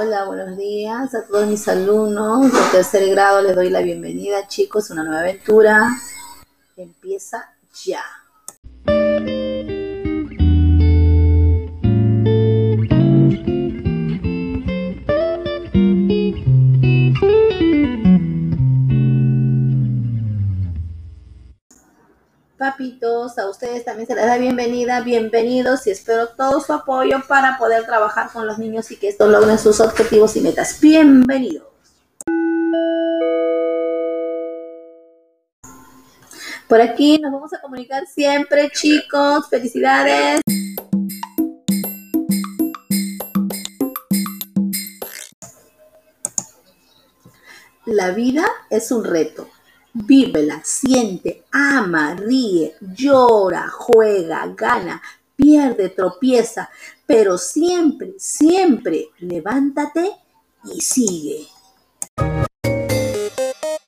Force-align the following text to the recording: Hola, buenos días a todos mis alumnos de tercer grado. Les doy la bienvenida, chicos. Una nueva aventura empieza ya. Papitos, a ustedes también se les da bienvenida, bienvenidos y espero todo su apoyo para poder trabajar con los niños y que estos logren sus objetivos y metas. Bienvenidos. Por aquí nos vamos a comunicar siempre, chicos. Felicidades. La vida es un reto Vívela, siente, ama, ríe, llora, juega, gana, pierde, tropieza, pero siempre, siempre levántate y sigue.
Hola, 0.00 0.26
buenos 0.26 0.56
días 0.56 1.12
a 1.12 1.26
todos 1.26 1.48
mis 1.48 1.66
alumnos 1.66 2.52
de 2.52 2.60
tercer 2.70 3.10
grado. 3.10 3.42
Les 3.42 3.56
doy 3.56 3.68
la 3.68 3.80
bienvenida, 3.80 4.46
chicos. 4.46 4.90
Una 4.90 5.02
nueva 5.02 5.22
aventura 5.22 5.88
empieza 6.76 7.52
ya. 7.84 8.04
Papitos, 22.58 23.38
a 23.38 23.48
ustedes 23.48 23.84
también 23.84 24.08
se 24.08 24.16
les 24.16 24.26
da 24.26 24.36
bienvenida, 24.36 25.00
bienvenidos 25.02 25.86
y 25.86 25.92
espero 25.92 26.30
todo 26.30 26.60
su 26.60 26.72
apoyo 26.72 27.22
para 27.28 27.56
poder 27.56 27.86
trabajar 27.86 28.32
con 28.32 28.48
los 28.48 28.58
niños 28.58 28.90
y 28.90 28.96
que 28.96 29.06
estos 29.06 29.30
logren 29.30 29.60
sus 29.60 29.78
objetivos 29.78 30.34
y 30.34 30.40
metas. 30.40 30.80
Bienvenidos. 30.80 31.68
Por 36.66 36.80
aquí 36.80 37.18
nos 37.18 37.30
vamos 37.30 37.54
a 37.54 37.60
comunicar 37.60 38.04
siempre, 38.08 38.68
chicos. 38.70 39.48
Felicidades. 39.48 40.40
La 47.86 48.10
vida 48.10 48.44
es 48.68 48.90
un 48.90 49.04
reto 49.04 49.48
Vívela, 50.04 50.60
siente, 50.64 51.44
ama, 51.50 52.14
ríe, 52.14 52.74
llora, 52.80 53.68
juega, 53.68 54.46
gana, 54.56 55.02
pierde, 55.34 55.88
tropieza, 55.88 56.70
pero 57.04 57.36
siempre, 57.36 58.14
siempre 58.18 59.08
levántate 59.18 60.12
y 60.64 60.80
sigue. 60.80 61.48